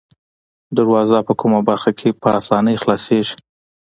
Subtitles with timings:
[0.77, 3.33] دروازه په کومه برخه کې په آسانۍ خلاصیږي؟